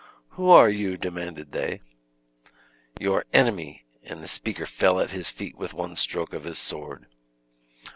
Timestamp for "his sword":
6.43-7.05